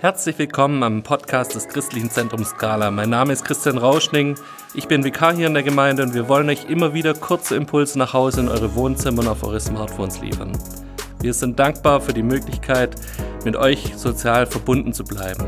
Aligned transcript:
Herzlich 0.00 0.38
willkommen 0.38 0.82
am 0.82 1.02
Podcast 1.02 1.54
des 1.54 1.68
Christlichen 1.68 2.08
Zentrums 2.08 2.48
Skala. 2.48 2.90
Mein 2.90 3.10
Name 3.10 3.34
ist 3.34 3.44
Christian 3.44 3.76
Rauschning. 3.76 4.34
Ich 4.72 4.88
bin 4.88 5.04
Vikar 5.04 5.34
hier 5.34 5.46
in 5.46 5.52
der 5.52 5.62
Gemeinde 5.62 6.02
und 6.02 6.14
wir 6.14 6.26
wollen 6.26 6.48
euch 6.48 6.70
immer 6.70 6.94
wieder 6.94 7.12
kurze 7.12 7.54
Impulse 7.54 7.98
nach 7.98 8.14
Hause 8.14 8.40
in 8.40 8.48
eure 8.48 8.74
Wohnzimmer 8.74 9.20
und 9.20 9.28
auf 9.28 9.42
eure 9.44 9.60
Smartphones 9.60 10.22
liefern. 10.22 10.52
Wir 11.20 11.34
sind 11.34 11.58
dankbar 11.58 12.00
für 12.00 12.14
die 12.14 12.22
Möglichkeit, 12.22 12.94
mit 13.44 13.56
euch 13.56 13.92
sozial 13.94 14.46
verbunden 14.46 14.94
zu 14.94 15.04
bleiben. 15.04 15.44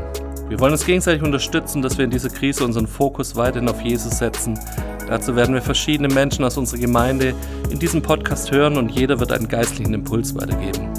Wir 0.49 0.59
wollen 0.59 0.73
uns 0.73 0.85
gegenseitig 0.85 1.23
unterstützen, 1.23 1.81
dass 1.81 1.97
wir 1.97 2.05
in 2.05 2.11
dieser 2.11 2.29
Krise 2.29 2.63
unseren 2.63 2.85
Fokus 2.85 3.35
weiterhin 3.35 3.67
auf 3.67 3.81
Jesus 3.81 4.19
setzen. 4.19 4.59
Dazu 5.07 5.35
werden 5.35 5.55
wir 5.55 5.63
verschiedene 5.63 6.09
Menschen 6.09 6.45
aus 6.45 6.57
unserer 6.57 6.79
Gemeinde 6.79 7.33
in 7.71 7.79
diesem 7.79 8.03
Podcast 8.03 8.51
hören 8.51 8.77
und 8.77 8.91
jeder 8.91 9.19
wird 9.19 9.31
einen 9.31 9.47
geistlichen 9.47 9.95
Impuls 9.95 10.35
weitergeben. 10.35 10.93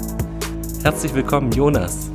Herzlich 0.83 1.15
willkommen, 1.15 1.53
Jonas. 1.53 2.11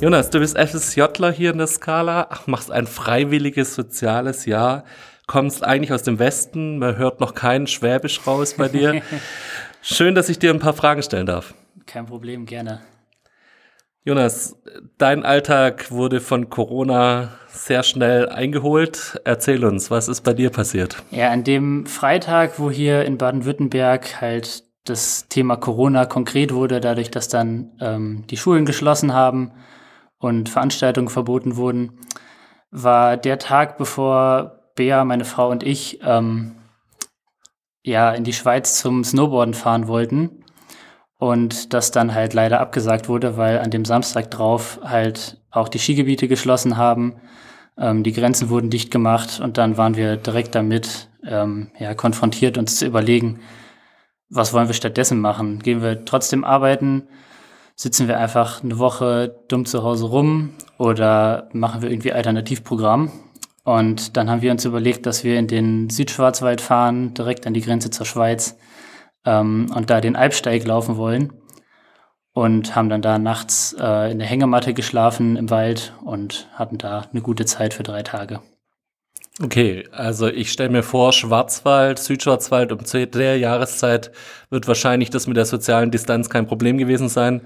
Jonas, 0.00 0.28
du 0.28 0.40
bist 0.40 0.58
FSJler 0.58 1.30
hier 1.30 1.52
in 1.52 1.58
der 1.58 1.68
Skala, 1.68 2.28
machst 2.46 2.72
ein 2.72 2.88
freiwilliges 2.88 3.76
soziales 3.76 4.44
Jahr, 4.44 4.84
kommst 5.28 5.62
eigentlich 5.62 5.92
aus 5.92 6.02
dem 6.02 6.18
Westen, 6.18 6.78
man 6.78 6.96
hört 6.96 7.20
noch 7.20 7.34
keinen 7.34 7.68
Schwäbisch 7.68 8.26
raus 8.26 8.54
bei 8.54 8.68
dir. 8.68 9.02
Schön, 9.82 10.16
dass 10.16 10.28
ich 10.28 10.40
dir 10.40 10.50
ein 10.50 10.58
paar 10.58 10.72
Fragen 10.72 11.02
stellen 11.02 11.26
darf. 11.26 11.54
Kein 11.86 12.06
Problem, 12.06 12.44
gerne. 12.44 12.80
Jonas, 14.02 14.60
dein 14.98 15.24
Alltag 15.24 15.92
wurde 15.92 16.20
von 16.20 16.50
Corona 16.50 17.30
sehr 17.46 17.84
schnell 17.84 18.28
eingeholt. 18.28 19.20
Erzähl 19.24 19.64
uns, 19.64 19.92
was 19.92 20.08
ist 20.08 20.22
bei 20.22 20.34
dir 20.34 20.50
passiert? 20.50 21.02
Ja, 21.12 21.30
an 21.30 21.44
dem 21.44 21.86
Freitag, 21.86 22.58
wo 22.58 22.68
hier 22.70 23.04
in 23.04 23.16
Baden-Württemberg 23.16 24.20
halt 24.20 24.64
das 24.82 25.28
Thema 25.28 25.56
Corona 25.56 26.04
konkret 26.04 26.52
wurde, 26.52 26.80
dadurch, 26.80 27.10
dass 27.12 27.28
dann 27.28 27.70
ähm, 27.80 28.24
die 28.28 28.36
Schulen 28.36 28.66
geschlossen 28.66 29.14
haben 29.14 29.52
und 30.24 30.48
Veranstaltungen 30.48 31.08
verboten 31.08 31.56
wurden, 31.56 31.98
war 32.70 33.18
der 33.18 33.38
Tag, 33.38 33.76
bevor 33.76 34.70
Bea, 34.74 35.04
meine 35.04 35.26
Frau 35.26 35.50
und 35.50 35.62
ich 35.62 36.00
ähm, 36.02 36.52
ja 37.82 38.10
in 38.12 38.24
die 38.24 38.32
Schweiz 38.32 38.78
zum 38.78 39.04
Snowboarden 39.04 39.52
fahren 39.52 39.86
wollten 39.86 40.42
und 41.18 41.74
das 41.74 41.90
dann 41.90 42.14
halt 42.14 42.32
leider 42.32 42.60
abgesagt 42.60 43.06
wurde, 43.06 43.36
weil 43.36 43.58
an 43.58 43.70
dem 43.70 43.84
Samstag 43.84 44.30
drauf 44.30 44.80
halt 44.82 45.42
auch 45.50 45.68
die 45.68 45.78
Skigebiete 45.78 46.26
geschlossen 46.26 46.78
haben, 46.78 47.20
ähm, 47.76 48.02
die 48.02 48.12
Grenzen 48.12 48.48
wurden 48.48 48.70
dicht 48.70 48.90
gemacht 48.90 49.40
und 49.40 49.58
dann 49.58 49.76
waren 49.76 49.94
wir 49.94 50.16
direkt 50.16 50.54
damit 50.54 51.10
ähm, 51.26 51.70
ja, 51.78 51.94
konfrontiert, 51.94 52.56
uns 52.56 52.76
zu 52.78 52.86
überlegen, 52.86 53.40
was 54.30 54.54
wollen 54.54 54.68
wir 54.68 54.74
stattdessen 54.74 55.20
machen? 55.20 55.58
Gehen 55.58 55.82
wir 55.82 56.06
trotzdem 56.06 56.44
arbeiten? 56.44 57.08
Sitzen 57.76 58.06
wir 58.06 58.18
einfach 58.18 58.62
eine 58.62 58.78
Woche 58.78 59.42
dumm 59.48 59.66
zu 59.66 59.82
Hause 59.82 60.06
rum 60.06 60.50
oder 60.78 61.48
machen 61.52 61.82
wir 61.82 61.90
irgendwie 61.90 62.12
Alternativprogramm? 62.12 63.10
Und 63.64 64.16
dann 64.16 64.30
haben 64.30 64.42
wir 64.42 64.52
uns 64.52 64.64
überlegt, 64.64 65.06
dass 65.06 65.24
wir 65.24 65.38
in 65.38 65.48
den 65.48 65.90
Südschwarzwald 65.90 66.60
fahren, 66.60 67.14
direkt 67.14 67.46
an 67.46 67.54
die 67.54 67.62
Grenze 67.62 67.90
zur 67.90 68.06
Schweiz 68.06 68.56
ähm, 69.24 69.72
und 69.74 69.90
da 69.90 70.00
den 70.00 70.16
Alpsteig 70.16 70.64
laufen 70.64 70.96
wollen. 70.96 71.32
Und 72.32 72.74
haben 72.74 72.88
dann 72.88 73.00
da 73.00 73.18
nachts 73.18 73.76
äh, 73.78 74.10
in 74.10 74.18
der 74.18 74.26
Hängematte 74.26 74.74
geschlafen 74.74 75.36
im 75.36 75.50
Wald 75.50 75.94
und 76.04 76.48
hatten 76.54 76.78
da 76.78 77.06
eine 77.12 77.22
gute 77.22 77.44
Zeit 77.44 77.74
für 77.74 77.84
drei 77.84 78.02
Tage. 78.02 78.40
Okay, 79.42 79.88
also 79.90 80.28
ich 80.28 80.52
stelle 80.52 80.70
mir 80.70 80.84
vor, 80.84 81.12
Schwarzwald, 81.12 81.98
Südschwarzwald 81.98 82.70
um 82.70 82.80
der 82.92 83.36
Jahreszeit 83.36 84.12
wird 84.48 84.68
wahrscheinlich 84.68 85.10
das 85.10 85.26
mit 85.26 85.36
der 85.36 85.44
sozialen 85.44 85.90
Distanz 85.90 86.30
kein 86.30 86.46
Problem 86.46 86.78
gewesen 86.78 87.08
sein. 87.08 87.40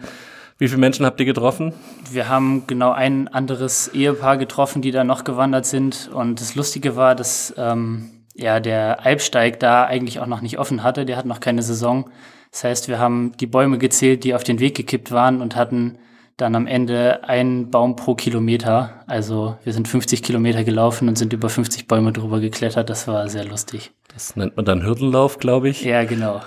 Wie 0.58 0.68
viele 0.68 0.80
Menschen 0.80 1.06
habt 1.06 1.18
ihr 1.20 1.24
getroffen? 1.24 1.72
Wir 2.10 2.28
haben 2.28 2.64
genau 2.66 2.90
ein 2.90 3.28
anderes 3.28 3.88
Ehepaar 3.88 4.36
getroffen, 4.36 4.82
die 4.82 4.90
da 4.90 5.02
noch 5.04 5.24
gewandert 5.24 5.64
sind. 5.64 6.10
Und 6.12 6.40
das 6.40 6.56
Lustige 6.56 6.96
war, 6.96 7.14
dass 7.14 7.54
ähm, 7.56 8.10
ja, 8.34 8.60
der 8.60 9.06
Alpsteig 9.06 9.58
da 9.60 9.84
eigentlich 9.84 10.20
auch 10.20 10.26
noch 10.26 10.42
nicht 10.42 10.58
offen 10.58 10.82
hatte. 10.82 11.06
Der 11.06 11.16
hat 11.16 11.26
noch 11.26 11.40
keine 11.40 11.62
Saison. 11.62 12.10
Das 12.50 12.64
heißt, 12.64 12.88
wir 12.88 12.98
haben 12.98 13.32
die 13.38 13.46
Bäume 13.46 13.78
gezählt, 13.78 14.24
die 14.24 14.34
auf 14.34 14.44
den 14.44 14.58
Weg 14.58 14.76
gekippt 14.76 15.10
waren 15.10 15.40
und 15.40 15.56
hatten 15.56 15.98
dann 16.38 16.54
am 16.54 16.66
Ende 16.66 17.24
einen 17.24 17.70
Baum 17.70 17.96
pro 17.96 18.14
Kilometer. 18.14 19.02
Also 19.06 19.58
wir 19.64 19.72
sind 19.72 19.88
50 19.88 20.22
Kilometer 20.22 20.64
gelaufen 20.64 21.08
und 21.08 21.18
sind 21.18 21.32
über 21.32 21.50
50 21.50 21.88
Bäume 21.88 22.12
drüber 22.12 22.40
geklettert. 22.40 22.88
Das 22.88 23.06
war 23.08 23.28
sehr 23.28 23.44
lustig. 23.44 23.90
Das 24.14 24.36
nennt 24.36 24.56
man 24.56 24.64
dann 24.64 24.84
Hürdenlauf, 24.84 25.38
glaube 25.38 25.68
ich. 25.68 25.84
Ja, 25.84 26.04
genau. 26.04 26.40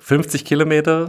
50 0.00 0.44
Kilometer. 0.44 1.08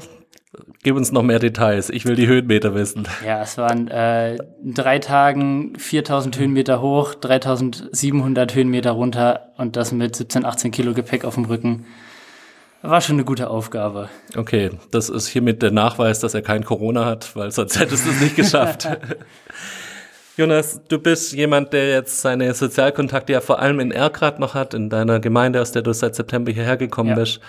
Gib 0.82 0.96
uns 0.96 1.12
noch 1.12 1.22
mehr 1.22 1.38
Details. 1.38 1.90
Ich 1.90 2.06
will 2.06 2.16
die 2.16 2.28
Höhenmeter 2.28 2.74
wissen. 2.74 3.08
Ja, 3.26 3.42
es 3.42 3.58
waren 3.58 3.90
äh, 3.90 4.36
in 4.36 4.74
drei 4.74 5.00
Tagen 5.00 5.78
4000 5.78 6.40
Höhenmeter 6.40 6.82
hoch, 6.82 7.14
3700 7.14 8.56
Höhenmeter 8.56 8.92
runter 8.92 9.54
und 9.58 9.76
das 9.76 9.92
mit 9.92 10.16
17, 10.16 10.46
18 10.46 10.72
Kilo 10.72 10.94
Gepäck 10.94 11.26
auf 11.26 11.36
dem 11.36 11.46
Rücken. 11.46 11.86
War 12.88 13.02
schon 13.02 13.16
eine 13.16 13.26
gute 13.26 13.50
Aufgabe. 13.50 14.10
Okay, 14.36 14.70
das 14.92 15.10
ist 15.10 15.28
hiermit 15.28 15.62
der 15.62 15.72
Nachweis, 15.72 16.20
dass 16.20 16.34
er 16.34 16.42
kein 16.42 16.64
Corona 16.64 17.06
hat, 17.06 17.36
weil 17.36 17.52
sonst 17.52 17.80
hättest 17.80 18.06
du 18.06 18.12
es 18.12 18.22
nicht 18.22 18.36
geschafft. 18.36 18.88
Jonas, 20.38 20.82
du 20.88 21.00
bist 21.00 21.34
jemand, 21.34 21.74
der 21.74 21.90
jetzt 21.90 22.22
seine 22.22 22.54
Sozialkontakte 22.54 23.34
ja 23.34 23.42
vor 23.42 23.60
allem 23.60 23.80
in 23.80 23.92
Erkrad 23.92 24.40
noch 24.40 24.54
hat, 24.54 24.74
in 24.74 24.90
deiner 24.90 25.20
Gemeinde, 25.20 25.62
aus 25.62 25.72
der 25.72 25.82
du 25.82 25.94
seit 25.94 26.14
September 26.14 26.52
hierher 26.52 26.78
gekommen 26.78 27.12
ja. 27.12 27.16
bist. 27.16 27.40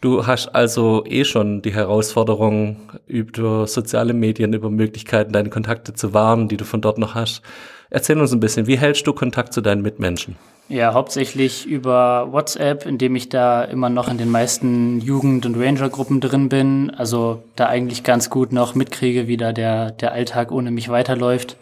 Du 0.00 0.26
hast 0.26 0.54
also 0.54 1.04
eh 1.06 1.24
schon 1.24 1.60
die 1.60 1.74
Herausforderung 1.74 2.76
über 3.06 3.66
soziale 3.66 4.14
Medien, 4.14 4.54
über 4.54 4.70
Möglichkeiten, 4.70 5.32
deine 5.32 5.50
Kontakte 5.50 5.92
zu 5.92 6.14
wahren, 6.14 6.48
die 6.48 6.56
du 6.56 6.64
von 6.64 6.80
dort 6.80 6.96
noch 6.96 7.14
hast. 7.14 7.42
Erzähl 7.90 8.18
uns 8.18 8.32
ein 8.32 8.40
bisschen, 8.40 8.66
wie 8.66 8.78
hältst 8.78 9.06
du 9.06 9.12
Kontakt 9.12 9.52
zu 9.52 9.60
deinen 9.60 9.82
Mitmenschen? 9.82 10.36
Ja, 10.70 10.94
hauptsächlich 10.94 11.66
über 11.66 12.28
WhatsApp, 12.30 12.86
indem 12.86 13.16
ich 13.16 13.28
da 13.28 13.64
immer 13.64 13.90
noch 13.90 14.08
in 14.08 14.18
den 14.18 14.30
meisten 14.30 15.00
Jugend- 15.00 15.44
und 15.44 15.56
Ranger-Gruppen 15.56 16.20
drin 16.20 16.48
bin. 16.48 16.90
Also 16.90 17.42
da 17.56 17.66
eigentlich 17.66 18.04
ganz 18.04 18.30
gut 18.30 18.52
noch 18.52 18.76
mitkriege, 18.76 19.26
wie 19.26 19.36
da 19.36 19.52
der, 19.52 19.90
der 19.90 20.12
Alltag 20.12 20.52
ohne 20.52 20.70
mich 20.70 20.88
weiterläuft. 20.88 21.56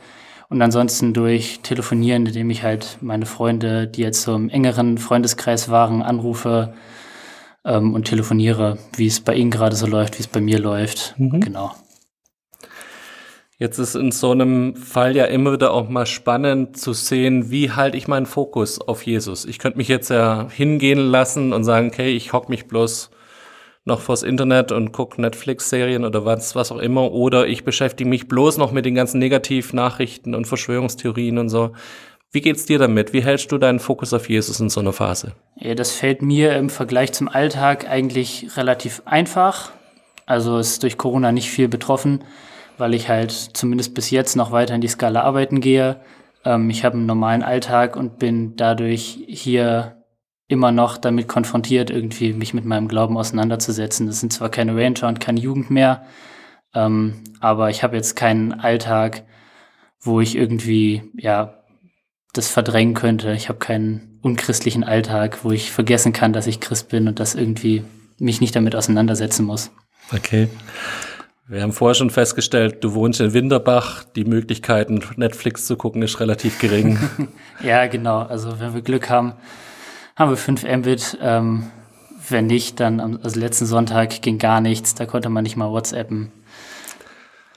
Und 0.51 0.61
ansonsten 0.61 1.15
durch 1.15 1.61
Telefonieren, 1.63 2.27
indem 2.27 2.51
ich 2.51 2.63
halt 2.63 2.99
meine 3.01 3.25
Freunde, 3.25 3.87
die 3.87 4.03
jetzt 4.03 4.21
so 4.21 4.35
im 4.35 4.51
engeren 4.51 4.99
Freundeskreis 4.99 5.71
waren, 5.71 6.03
anrufe 6.03 6.75
ähm, 7.65 7.95
und 7.95 8.05
telefoniere, 8.05 8.77
wie 8.95 9.07
es 9.07 9.21
bei 9.21 9.35
ihnen 9.35 9.51
gerade 9.51 9.75
so 9.75 9.87
läuft, 9.87 10.19
wie 10.19 10.23
es 10.23 10.29
bei 10.29 10.43
mir 10.43 10.59
läuft. 10.59 11.15
Mhm. 11.17 11.41
Genau. 11.41 11.73
Jetzt 13.61 13.79
ist 13.79 13.97
in 13.97 14.13
so 14.13 14.31
einem 14.31 14.77
Fall 14.77 15.17
ja 15.17 15.25
immer 15.25 15.53
wieder 15.53 15.73
auch 15.73 15.89
mal 15.89 16.07
spannend 16.07 16.77
zu 16.77 16.93
sehen, 16.93 17.51
wie 17.51 17.73
halte 17.73 17.97
ich 17.97 18.07
meinen 18.07 18.27
Fokus 18.27 18.81
auf 18.81 19.03
Jesus. 19.03 19.45
Ich 19.45 19.59
könnte 19.59 19.79
mich 19.79 19.89
jetzt 19.89 20.11
ja 20.11 20.49
hingehen 20.49 21.01
lassen 21.01 21.53
und 21.53 21.65
sagen, 21.65 21.89
okay, 21.89 22.15
ich 22.15 22.33
hock 22.33 22.49
mich 22.49 22.69
bloß 22.69 23.11
noch 23.85 24.01
vors 24.01 24.23
Internet 24.23 24.71
und 24.71 24.93
gucke 24.93 25.21
Netflix-Serien 25.21 26.05
oder 26.05 26.25
was, 26.25 26.55
was 26.55 26.71
auch 26.71 26.79
immer. 26.79 27.11
Oder 27.11 27.49
ich 27.49 27.65
beschäftige 27.65 28.09
mich 28.09 28.29
bloß 28.29 28.59
noch 28.59 28.71
mit 28.71 28.87
den 28.87 28.95
ganzen 28.95 29.19
Negativnachrichten 29.19 30.37
und 30.37 30.47
Verschwörungstheorien 30.47 31.39
und 31.39 31.49
so. 31.49 31.73
Wie 32.31 32.43
geht's 32.43 32.65
dir 32.65 32.79
damit? 32.79 33.13
Wie 33.13 33.25
hältst 33.25 33.51
du 33.51 33.59
deinen 33.59 33.81
Fokus 33.81 34.13
auf 34.13 34.29
Jesus 34.29 34.61
in 34.61 34.71
so 34.71 34.79
einer 34.79 34.93
Phase? 34.93 35.33
Ja, 35.57 35.75
das 35.75 35.91
fällt 35.91 36.23
mir 36.23 36.55
im 36.55 36.71
Vergleich 36.71 37.13
zum 37.13 37.29
Alltag 37.29 37.89
eigentlich 37.89 38.57
relativ 38.57 39.03
einfach. 39.05 39.73
Also 40.27 40.59
ist 40.59 40.85
durch 40.85 40.97
Corona 40.97 41.33
nicht 41.33 41.51
viel 41.51 41.67
betroffen 41.67 42.23
weil 42.79 42.95
ich 42.95 43.09
halt 43.09 43.31
zumindest 43.33 43.95
bis 43.95 44.11
jetzt 44.11 44.37
noch 44.37 44.53
weiter 44.53 44.75
in 44.75 44.81
die 44.81 44.89
Skala 44.89 45.23
arbeiten 45.23 45.61
gehe. 45.61 46.01
Ähm, 46.45 46.71
ich 46.71 46.85
habe 46.85 46.97
einen 46.97 47.07
normalen 47.07 47.43
Alltag 47.43 47.97
und 47.97 48.19
bin 48.19 48.57
dadurch 48.57 49.19
hier 49.27 50.05
immer 50.49 50.73
noch 50.73 50.97
damit 50.97 51.29
konfrontiert, 51.29 51.91
irgendwie 51.91 52.33
mich 52.33 52.55
mit 52.55 52.65
meinem 52.65 52.89
Glauben 52.89 53.19
auseinanderzusetzen. 53.19 54.07
Das 54.07 54.21
sind 54.21 54.33
zwar 54.33 54.49
keine 54.49 54.75
Ranger 54.75 55.09
und 55.09 55.21
keine 55.21 55.41
Jugend 55.41 55.71
mehr, 55.71 56.07
ähm, 56.75 57.23
aber 57.41 57.71
ich 57.71 57.83
habe 57.83 57.97
jetzt 57.97 58.17
keinen 58.17 58.55
Alltag, 58.55 59.25
wo 60.01 60.21
ich 60.21 60.37
irgendwie, 60.37 61.03
ja, 61.17 61.59
das 62.33 62.49
verdrängen 62.49 62.95
könnte. 62.95 63.33
Ich 63.33 63.49
habe 63.49 63.59
keinen 63.59 64.19
unchristlichen 64.23 64.85
Alltag, 64.85 65.45
wo 65.45 65.51
ich 65.51 65.71
vergessen 65.71 66.13
kann, 66.13 66.33
dass 66.33 66.47
ich 66.47 66.61
Christ 66.61 66.89
bin 66.89 67.09
und 67.09 67.21
das 67.21 67.35
irgendwie 67.35 67.85
mich 68.19 68.41
nicht 68.41 68.55
damit 68.57 68.75
auseinandersetzen 68.75 69.45
muss. 69.45 69.71
Okay. 70.13 70.49
Wir 71.51 71.63
haben 71.63 71.73
vorher 71.73 71.95
schon 71.95 72.11
festgestellt, 72.11 72.85
du 72.85 72.93
wohnst 72.93 73.21
in 73.21 73.33
Winterbach. 73.33 74.05
Die 74.05 74.25
Möglichkeiten, 74.25 75.03
Netflix 75.17 75.65
zu 75.65 75.77
gucken, 75.77 76.03
ist 76.03 76.21
relativ 76.21 76.59
gering. 76.59 76.99
ja, 77.63 77.87
genau. 77.87 78.19
Also 78.19 78.61
wenn 78.61 78.75
wir 78.75 78.83
Glück 78.83 79.09
haben, 79.09 79.33
haben 80.15 80.31
wir 80.31 80.37
5 80.37 80.65
Mbit. 80.65 81.17
Ähm, 81.23 81.71
wenn 82.29 82.47
nicht, 82.47 82.81
dann 82.81 83.01
am 83.01 83.19
also 83.23 83.41
letzten 83.41 83.65
Sonntag 83.65 84.21
ging 84.21 84.37
gar 84.37 84.61
nichts. 84.61 84.95
Da 84.95 85.07
konnte 85.07 85.31
man 85.31 85.43
nicht 85.43 85.57
mal 85.57 85.71
WhatsAppen. 85.71 86.31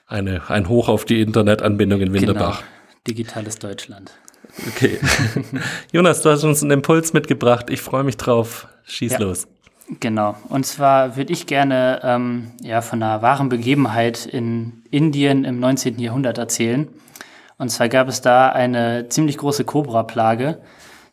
Eine, 0.08 0.50
ein 0.50 0.70
Hoch 0.70 0.88
auf 0.88 1.04
die 1.04 1.20
Internetanbindung 1.20 2.00
in 2.00 2.14
Winterbach. 2.14 2.60
Genau. 2.60 2.72
Digitales 3.08 3.60
Deutschland. 3.60 4.14
Okay. 4.70 5.00
Jonas, 5.92 6.22
du 6.22 6.30
hast 6.30 6.46
uns 6.46 6.62
einen 6.62 6.72
Impuls 6.72 7.12
mitgebracht. 7.12 7.70
Ich 7.70 7.82
freue 7.82 8.06
mich 8.06 8.16
drauf. 8.16 8.70
Schieß 8.86 9.14
ja. 9.14 9.20
los. 9.20 9.48
Genau. 10.00 10.36
Und 10.48 10.66
zwar 10.66 11.18
würde 11.18 11.34
ich 11.34 11.48
gerne 11.48 12.00
ähm, 12.04 12.52
ja, 12.62 12.82
von 12.82 13.04
einer 13.04 13.22
wahren 13.22 13.50
Begebenheit 13.50 14.26
in 14.26 14.84
Indien 14.90 15.44
im 15.44 15.60
19. 15.60 16.00
Jahrhundert 16.00 16.38
erzählen. 16.38 16.88
Und 17.58 17.70
zwar 17.70 17.90
gab 17.90 18.08
es 18.08 18.22
da 18.22 18.50
eine 18.50 19.10
ziemlich 19.10 19.38
große 19.38 19.66
Cobra-Plage. 19.66 20.60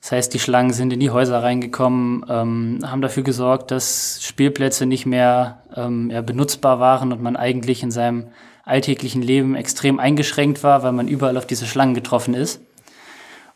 Das 0.00 0.12
heißt, 0.12 0.32
die 0.32 0.38
Schlangen 0.38 0.72
sind 0.72 0.92
in 0.92 1.00
die 1.00 1.10
Häuser 1.10 1.42
reingekommen, 1.42 2.24
ähm, 2.28 2.78
haben 2.86 3.02
dafür 3.02 3.24
gesorgt, 3.24 3.72
dass 3.72 4.20
Spielplätze 4.22 4.86
nicht 4.86 5.06
mehr 5.06 5.58
ähm, 5.74 6.10
ja, 6.10 6.22
benutzbar 6.22 6.78
waren 6.78 7.12
und 7.12 7.20
man 7.20 7.36
eigentlich 7.36 7.82
in 7.82 7.90
seinem 7.90 8.28
alltäglichen 8.64 9.22
Leben 9.22 9.56
extrem 9.56 9.98
eingeschränkt 9.98 10.62
war, 10.62 10.84
weil 10.84 10.92
man 10.92 11.08
überall 11.08 11.36
auf 11.36 11.46
diese 11.46 11.66
Schlangen 11.66 11.94
getroffen 11.94 12.34
ist. 12.34 12.60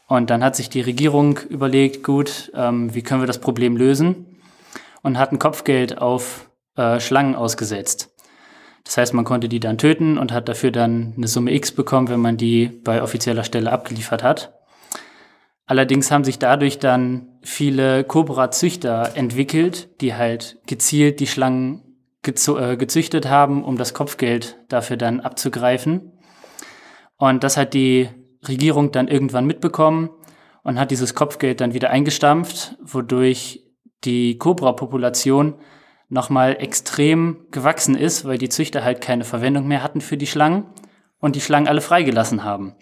Und 0.09 0.31
dann 0.31 0.43
hat 0.43 0.57
sich 0.57 0.69
die 0.69 0.81
Regierung 0.81 1.39
überlegt, 1.49 2.03
gut, 2.03 2.51
ähm, 2.57 2.93
wie 2.93 3.03
können 3.03 3.23
wir 3.23 3.27
das 3.27 3.41
Problem 3.41 3.77
lösen? 3.77 4.27
Und 5.03 5.19
hat 5.19 5.33
ein 5.33 5.39
Kopfgeld 5.39 5.99
auf 5.99 6.51
äh, 6.77 7.01
Schlangen 7.01 7.35
ausgesetzt. 7.35 8.11
Das 8.85 8.97
heißt, 8.97 9.15
man 9.15 9.25
konnte 9.25 9.49
die 9.49 9.61
dann 9.61 9.79
töten 9.79 10.19
und 10.19 10.33
hat 10.33 10.49
dafür 10.49 10.71
dann 10.71 11.15
eine 11.17 11.29
Summe 11.29 11.53
X 11.53 11.73
bekommen, 11.73 12.09
wenn 12.09 12.21
man 12.21 12.37
die 12.37 12.69
bei 12.69 13.03
offizieller 13.03 13.45
Stelle 13.45 13.71
abgeliefert 13.71 14.23
hat. 14.23 14.53
Allerdings 15.67 16.11
haben 16.11 16.25
sich 16.25 16.39
dadurch 16.39 16.79
dann 16.79 17.39
viele 17.43 18.05
Cobra-Züchter 18.05 19.13
entwickelt, 19.15 20.01
die 20.01 20.15
halt 20.15 20.59
gezielt 20.67 21.21
die 21.21 21.27
Schlangen 21.27 21.93
äh, 22.25 22.77
gezüchtet 22.77 23.29
haben, 23.29 23.65
um 23.65 23.77
das 23.77 23.95
Kopfgeld 23.95 24.59
dafür 24.69 24.97
dann 24.97 25.21
abzugreifen. 25.21 26.13
Und 27.17 27.45
das 27.45 27.57
hat 27.57 27.75
die 27.75 28.09
Regierung 28.47 28.93
dann 28.93 29.09
irgendwann 29.09 29.47
mitbekommen 29.47 30.11
und 30.63 30.79
hat 30.79 30.91
dieses 30.91 31.15
Kopfgeld 31.15 31.61
dann 31.61 31.75
wieder 31.75 31.91
eingestampft, 31.91 32.77
wodurch 32.83 33.62
die 34.05 34.39
Cobra-Population 34.39 35.55
nochmal 36.09 36.57
extrem 36.59 37.47
gewachsen 37.51 37.97
ist, 37.97 38.25
weil 38.25 38.39
die 38.39 38.49
Züchter 38.49 38.85
halt 38.85 39.01
keine 39.01 39.25
Verwendung 39.25 39.67
mehr 39.67 39.83
hatten 39.83 40.01
für 40.01 40.17
die 40.17 40.27
Schlangen 40.27 40.67
und 41.19 41.37
die 41.37 41.41
Schlangen 41.41 41.69
alle 41.69 41.81
freigelassen 41.81 42.45
haben. 42.45 42.75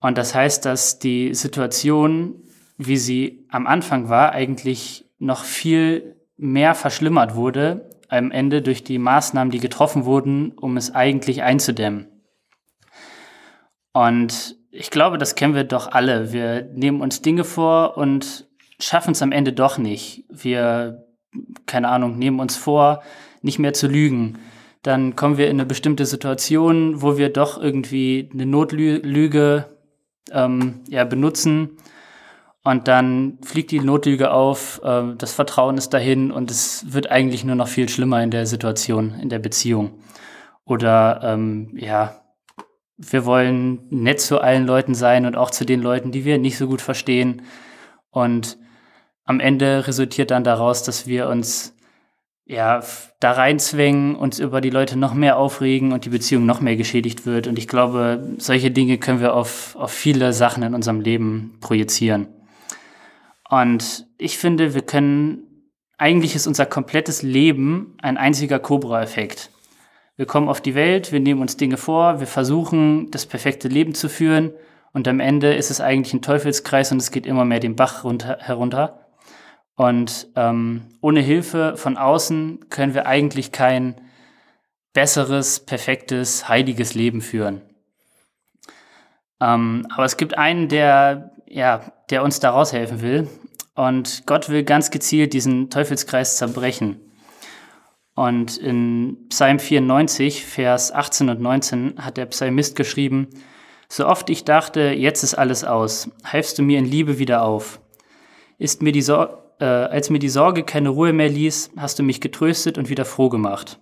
Und 0.00 0.18
das 0.18 0.34
heißt, 0.34 0.64
dass 0.64 0.98
die 0.98 1.34
Situation, 1.34 2.42
wie 2.76 2.96
sie 2.96 3.46
am 3.48 3.66
Anfang 3.66 4.08
war, 4.08 4.32
eigentlich 4.32 5.06
noch 5.18 5.44
viel 5.44 6.16
mehr 6.36 6.74
verschlimmert 6.74 7.34
wurde, 7.34 7.90
am 8.08 8.30
Ende 8.30 8.62
durch 8.62 8.84
die 8.84 8.98
Maßnahmen, 8.98 9.50
die 9.50 9.60
getroffen 9.60 10.04
wurden, 10.04 10.52
um 10.52 10.76
es 10.76 10.94
eigentlich 10.94 11.42
einzudämmen. 11.42 12.06
Und 13.92 14.56
ich 14.70 14.90
glaube, 14.90 15.18
das 15.18 15.34
kennen 15.34 15.54
wir 15.54 15.64
doch 15.64 15.90
alle. 15.90 16.32
Wir 16.32 16.62
nehmen 16.74 17.00
uns 17.00 17.22
Dinge 17.22 17.44
vor 17.44 17.96
und 17.96 18.47
schaffen 18.80 19.12
es 19.12 19.22
am 19.22 19.32
Ende 19.32 19.52
doch 19.52 19.78
nicht. 19.78 20.24
Wir, 20.30 21.06
keine 21.66 21.88
Ahnung, 21.88 22.18
nehmen 22.18 22.40
uns 22.40 22.56
vor, 22.56 23.02
nicht 23.42 23.58
mehr 23.58 23.72
zu 23.72 23.86
lügen. 23.86 24.38
Dann 24.82 25.16
kommen 25.16 25.38
wir 25.38 25.46
in 25.46 25.56
eine 25.56 25.66
bestimmte 25.66 26.06
Situation, 26.06 27.02
wo 27.02 27.18
wir 27.18 27.32
doch 27.32 27.60
irgendwie 27.60 28.30
eine 28.32 28.46
Notlüge 28.46 29.76
ähm, 30.30 30.82
ja, 30.88 31.04
benutzen 31.04 31.78
und 32.68 32.86
dann 32.86 33.38
fliegt 33.42 33.70
die 33.70 33.80
Notlüge 33.80 34.30
auf, 34.30 34.82
äh, 34.84 35.14
das 35.16 35.32
Vertrauen 35.32 35.78
ist 35.78 35.94
dahin 35.94 36.30
und 36.30 36.50
es 36.50 36.92
wird 36.92 37.10
eigentlich 37.10 37.42
nur 37.42 37.56
noch 37.56 37.68
viel 37.68 37.88
schlimmer 37.88 38.22
in 38.22 38.30
der 38.30 38.44
Situation, 38.44 39.14
in 39.20 39.30
der 39.30 39.38
Beziehung. 39.38 40.02
Oder 40.66 41.20
ähm, 41.22 41.70
ja, 41.74 42.20
wir 42.98 43.24
wollen 43.24 43.86
nett 43.88 44.20
zu 44.20 44.40
allen 44.40 44.66
Leuten 44.66 44.94
sein 44.94 45.24
und 45.24 45.34
auch 45.34 45.50
zu 45.50 45.64
den 45.64 45.80
Leuten, 45.80 46.12
die 46.12 46.26
wir 46.26 46.36
nicht 46.36 46.58
so 46.58 46.66
gut 46.66 46.82
verstehen. 46.82 47.40
Und 48.10 48.58
am 49.28 49.40
Ende 49.40 49.86
resultiert 49.86 50.30
dann 50.30 50.42
daraus, 50.42 50.82
dass 50.82 51.06
wir 51.06 51.28
uns 51.28 51.76
ja 52.46 52.82
da 53.20 53.32
reinzwängen, 53.32 54.16
uns 54.16 54.38
über 54.38 54.62
die 54.62 54.70
Leute 54.70 54.98
noch 54.98 55.12
mehr 55.12 55.36
aufregen 55.36 55.92
und 55.92 56.06
die 56.06 56.08
Beziehung 56.08 56.46
noch 56.46 56.62
mehr 56.62 56.76
geschädigt 56.76 57.26
wird. 57.26 57.46
Und 57.46 57.58
ich 57.58 57.68
glaube, 57.68 58.36
solche 58.38 58.70
Dinge 58.70 58.96
können 58.96 59.20
wir 59.20 59.34
auf, 59.34 59.76
auf 59.76 59.92
viele 59.92 60.32
Sachen 60.32 60.62
in 60.62 60.74
unserem 60.74 61.02
Leben 61.02 61.58
projizieren. 61.60 62.28
Und 63.50 64.06
ich 64.16 64.38
finde, 64.38 64.72
wir 64.72 64.80
können, 64.80 65.72
eigentlich 65.98 66.34
ist 66.34 66.46
unser 66.46 66.64
komplettes 66.64 67.20
Leben 67.20 67.98
ein 68.00 68.16
einziger 68.16 68.58
Cobra-Effekt. 68.58 69.50
Wir 70.16 70.24
kommen 70.24 70.48
auf 70.48 70.62
die 70.62 70.74
Welt, 70.74 71.12
wir 71.12 71.20
nehmen 71.20 71.42
uns 71.42 71.58
Dinge 71.58 71.76
vor, 71.76 72.18
wir 72.18 72.26
versuchen, 72.26 73.10
das 73.10 73.26
perfekte 73.26 73.68
Leben 73.68 73.94
zu 73.94 74.08
führen 74.08 74.52
und 74.92 75.06
am 75.06 75.20
Ende 75.20 75.52
ist 75.52 75.70
es 75.70 75.82
eigentlich 75.82 76.14
ein 76.14 76.22
Teufelskreis 76.22 76.92
und 76.92 76.98
es 76.98 77.10
geht 77.10 77.26
immer 77.26 77.44
mehr 77.44 77.60
den 77.60 77.76
Bach 77.76 78.04
runter, 78.04 78.38
herunter. 78.40 79.04
Und 79.78 80.26
ähm, 80.34 80.88
ohne 81.00 81.20
Hilfe 81.20 81.76
von 81.76 81.96
außen 81.96 82.68
können 82.68 82.94
wir 82.94 83.06
eigentlich 83.06 83.52
kein 83.52 83.94
besseres, 84.92 85.60
perfektes, 85.60 86.48
heiliges 86.48 86.94
Leben 86.94 87.20
führen. 87.20 87.62
Ähm, 89.40 89.86
aber 89.94 90.04
es 90.04 90.16
gibt 90.16 90.36
einen, 90.36 90.68
der 90.68 91.30
ja, 91.46 91.92
der 92.10 92.24
uns 92.24 92.40
da 92.40 92.50
raushelfen 92.50 93.02
will. 93.02 93.28
Und 93.76 94.24
Gott 94.26 94.48
will 94.48 94.64
ganz 94.64 94.90
gezielt 94.90 95.32
diesen 95.32 95.70
Teufelskreis 95.70 96.38
zerbrechen. 96.38 97.00
Und 98.16 98.56
in 98.56 99.28
Psalm 99.28 99.60
94, 99.60 100.44
Vers 100.44 100.90
18 100.90 101.28
und 101.28 101.40
19 101.40 102.04
hat 102.04 102.16
der 102.16 102.26
Psalmist 102.26 102.74
geschrieben, 102.74 103.28
so 103.88 104.08
oft 104.08 104.28
ich 104.28 104.44
dachte, 104.44 104.80
jetzt 104.80 105.22
ist 105.22 105.36
alles 105.36 105.62
aus, 105.62 106.10
halfst 106.24 106.58
du 106.58 106.64
mir 106.64 106.80
in 106.80 106.84
Liebe 106.84 107.20
wieder 107.20 107.44
auf. 107.44 107.80
Ist 108.58 108.82
mir 108.82 108.90
die 108.90 109.02
Sor 109.02 109.47
äh, 109.60 109.64
als 109.64 110.10
mir 110.10 110.18
die 110.18 110.28
Sorge 110.28 110.64
keine 110.64 110.90
Ruhe 110.90 111.12
mehr 111.12 111.28
ließ, 111.28 111.72
hast 111.76 111.98
du 111.98 112.02
mich 112.02 112.20
getröstet 112.20 112.78
und 112.78 112.88
wieder 112.88 113.04
froh 113.04 113.28
gemacht. 113.28 113.80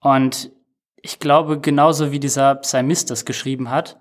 Und 0.00 0.52
ich 0.96 1.18
glaube, 1.18 1.60
genauso 1.60 2.12
wie 2.12 2.20
dieser 2.20 2.54
Psalmist 2.56 3.10
das 3.10 3.24
geschrieben 3.24 3.70
hat, 3.70 4.00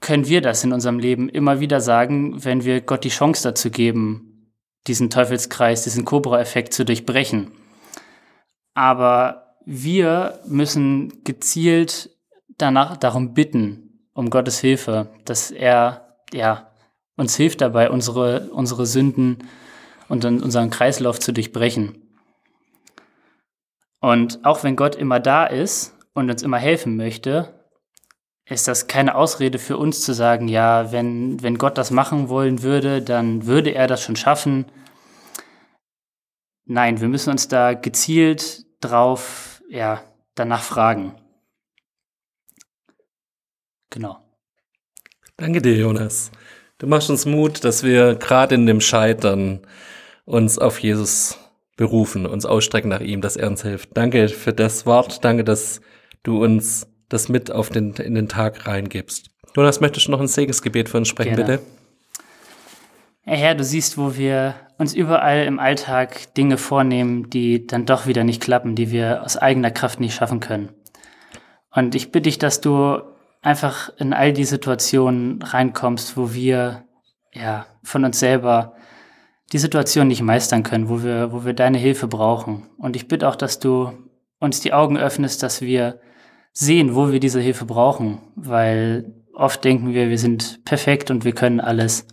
können 0.00 0.26
wir 0.28 0.40
das 0.40 0.62
in 0.64 0.72
unserem 0.72 0.98
Leben 0.98 1.28
immer 1.28 1.60
wieder 1.60 1.80
sagen, 1.80 2.44
wenn 2.44 2.64
wir 2.64 2.80
Gott 2.80 3.04
die 3.04 3.08
Chance 3.08 3.42
dazu 3.42 3.70
geben, 3.70 4.52
diesen 4.86 5.10
Teufelskreis, 5.10 5.84
diesen 5.84 6.04
Cobra-Effekt 6.04 6.72
zu 6.72 6.84
durchbrechen. 6.84 7.50
Aber 8.74 9.56
wir 9.64 10.40
müssen 10.46 11.24
gezielt 11.24 12.10
danach 12.58 12.96
darum 12.96 13.34
bitten, 13.34 14.08
um 14.12 14.30
Gottes 14.30 14.60
Hilfe, 14.60 15.08
dass 15.24 15.50
er 15.50 16.18
ja, 16.32 16.65
uns 17.16 17.36
hilft 17.36 17.60
dabei, 17.60 17.90
unsere, 17.90 18.50
unsere 18.50 18.86
Sünden 18.86 19.38
und 20.08 20.24
unseren 20.24 20.70
Kreislauf 20.70 21.18
zu 21.18 21.32
durchbrechen. 21.32 22.02
Und 24.00 24.44
auch 24.44 24.62
wenn 24.62 24.76
Gott 24.76 24.94
immer 24.94 25.20
da 25.20 25.46
ist 25.46 25.96
und 26.14 26.30
uns 26.30 26.42
immer 26.42 26.58
helfen 26.58 26.96
möchte, 26.96 27.56
ist 28.48 28.68
das 28.68 28.86
keine 28.86 29.16
Ausrede 29.16 29.58
für 29.58 29.76
uns 29.76 30.02
zu 30.02 30.12
sagen, 30.12 30.46
ja, 30.46 30.92
wenn, 30.92 31.42
wenn 31.42 31.58
Gott 31.58 31.76
das 31.78 31.90
machen 31.90 32.28
wollen 32.28 32.62
würde, 32.62 33.02
dann 33.02 33.46
würde 33.46 33.74
er 33.74 33.88
das 33.88 34.02
schon 34.02 34.14
schaffen. 34.14 34.66
Nein, 36.64 37.00
wir 37.00 37.08
müssen 37.08 37.30
uns 37.30 37.48
da 37.48 37.74
gezielt 37.74 38.64
drauf, 38.80 39.62
ja, 39.68 40.02
danach 40.34 40.62
fragen. 40.62 41.16
Genau. 43.90 44.18
Danke 45.36 45.60
dir, 45.60 45.76
Jonas. 45.76 46.30
Du 46.78 46.86
machst 46.86 47.08
uns 47.08 47.24
Mut, 47.24 47.64
dass 47.64 47.82
wir 47.82 48.16
gerade 48.16 48.54
in 48.54 48.66
dem 48.66 48.82
Scheitern 48.82 49.60
uns 50.26 50.58
auf 50.58 50.78
Jesus 50.78 51.38
berufen, 51.76 52.26
uns 52.26 52.44
ausstrecken 52.44 52.90
nach 52.90 53.00
ihm, 53.00 53.22
dass 53.22 53.36
er 53.36 53.48
uns 53.48 53.62
hilft. 53.62 53.96
Danke 53.96 54.28
für 54.28 54.52
das 54.52 54.84
Wort. 54.84 55.24
Danke, 55.24 55.42
dass 55.42 55.80
du 56.22 56.42
uns 56.42 56.86
das 57.08 57.28
mit 57.30 57.50
auf 57.50 57.70
den, 57.70 57.94
in 57.94 58.14
den 58.14 58.28
Tag 58.28 58.66
reingibst. 58.66 59.30
Jonas, 59.54 59.80
möchtest 59.80 60.06
du 60.06 60.10
noch 60.10 60.20
ein 60.20 60.26
Segensgebet 60.26 60.90
für 60.90 60.98
uns 60.98 61.08
sprechen, 61.08 61.36
Gerne. 61.36 61.58
bitte? 61.58 61.66
Herr, 63.22 63.36
Herr, 63.36 63.54
du 63.54 63.64
siehst, 63.64 63.96
wo 63.96 64.16
wir 64.16 64.54
uns 64.76 64.92
überall 64.92 65.44
im 65.46 65.58
Alltag 65.58 66.34
Dinge 66.34 66.58
vornehmen, 66.58 67.30
die 67.30 67.66
dann 67.66 67.86
doch 67.86 68.06
wieder 68.06 68.22
nicht 68.22 68.42
klappen, 68.42 68.74
die 68.74 68.90
wir 68.90 69.22
aus 69.22 69.38
eigener 69.38 69.70
Kraft 69.70 69.98
nicht 69.98 70.14
schaffen 70.14 70.40
können. 70.40 70.68
Und 71.70 71.94
ich 71.94 72.12
bitte 72.12 72.24
dich, 72.24 72.38
dass 72.38 72.60
du 72.60 73.00
einfach 73.46 73.90
in 73.98 74.12
all 74.12 74.32
die 74.32 74.44
Situationen 74.44 75.40
reinkommst, 75.40 76.16
wo 76.16 76.34
wir 76.34 76.82
ja 77.32 77.66
von 77.84 78.04
uns 78.04 78.18
selber 78.18 78.74
die 79.52 79.58
Situation 79.58 80.08
nicht 80.08 80.20
meistern 80.20 80.64
können, 80.64 80.88
wo 80.88 81.04
wir, 81.04 81.30
wo 81.30 81.44
wir 81.44 81.52
deine 81.52 81.78
Hilfe 81.78 82.08
brauchen. 82.08 82.68
Und 82.76 82.96
ich 82.96 83.06
bitte 83.06 83.28
auch, 83.28 83.36
dass 83.36 83.60
du 83.60 83.92
uns 84.40 84.60
die 84.60 84.72
Augen 84.72 84.98
öffnest, 84.98 85.44
dass 85.44 85.60
wir 85.60 86.00
sehen, 86.52 86.96
wo 86.96 87.12
wir 87.12 87.20
diese 87.20 87.40
Hilfe 87.40 87.66
brauchen, 87.66 88.18
weil 88.34 89.14
oft 89.32 89.62
denken 89.62 89.94
wir, 89.94 90.08
wir 90.08 90.18
sind 90.18 90.64
perfekt 90.64 91.12
und 91.12 91.24
wir 91.24 91.32
können 91.32 91.60
alles 91.60 92.08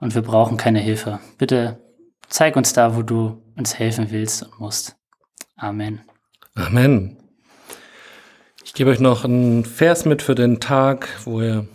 und 0.00 0.14
wir 0.14 0.22
brauchen 0.22 0.58
keine 0.58 0.80
Hilfe. 0.80 1.18
Bitte 1.38 1.80
zeig 2.28 2.56
uns 2.56 2.74
da, 2.74 2.94
wo 2.94 3.02
du 3.02 3.42
uns 3.56 3.78
helfen 3.78 4.10
willst 4.10 4.42
und 4.42 4.60
musst. 4.60 4.96
Amen. 5.56 6.02
Amen. 6.54 7.23
Ich 8.74 8.78
gebe 8.78 8.90
euch 8.90 8.98
noch 8.98 9.24
einen 9.24 9.64
Vers 9.64 10.04
mit 10.04 10.20
für 10.20 10.34
den 10.34 10.58
Tag, 10.58 11.08
wo 11.26 11.40
ihr 11.40 11.68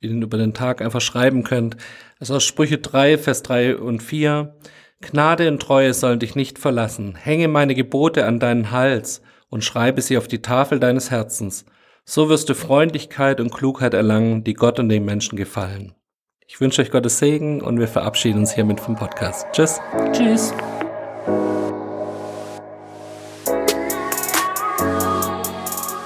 ihn 0.00 0.22
über 0.22 0.38
den 0.38 0.54
Tag 0.54 0.80
einfach 0.80 1.00
schreiben 1.00 1.42
könnt. 1.42 1.74
Das 2.20 2.30
ist 2.30 2.36
aus 2.36 2.44
Sprüche 2.44 2.78
3, 2.78 3.18
Vers 3.18 3.42
3 3.42 3.76
und 3.76 4.04
4. 4.04 4.54
Gnade 5.00 5.48
und 5.48 5.60
Treue 5.60 5.92
sollen 5.92 6.20
dich 6.20 6.36
nicht 6.36 6.60
verlassen. 6.60 7.16
Hänge 7.16 7.48
meine 7.48 7.74
Gebote 7.74 8.24
an 8.24 8.38
deinen 8.38 8.70
Hals 8.70 9.20
und 9.48 9.64
schreibe 9.64 10.00
sie 10.00 10.16
auf 10.16 10.28
die 10.28 10.40
Tafel 10.40 10.78
deines 10.78 11.10
Herzens. 11.10 11.64
So 12.04 12.28
wirst 12.28 12.48
du 12.48 12.54
Freundlichkeit 12.54 13.40
und 13.40 13.52
Klugheit 13.52 13.94
erlangen, 13.94 14.44
die 14.44 14.54
Gott 14.54 14.78
und 14.78 14.90
den 14.90 15.04
Menschen 15.04 15.34
gefallen. 15.34 15.92
Ich 16.46 16.60
wünsche 16.60 16.82
euch 16.82 16.92
Gottes 16.92 17.18
Segen 17.18 17.62
und 17.62 17.80
wir 17.80 17.88
verabschieden 17.88 18.38
uns 18.38 18.54
hiermit 18.54 18.78
vom 18.78 18.94
Podcast. 18.94 19.44
Tschüss. 19.50 19.80
Tschüss. 20.12 20.54